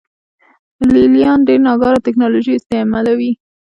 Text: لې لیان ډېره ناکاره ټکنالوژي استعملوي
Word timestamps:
لې 0.93 1.03
لیان 1.13 1.39
ډېره 1.47 1.63
ناکاره 1.67 1.99
ټکنالوژي 2.05 2.53
استعملوي 2.55 3.31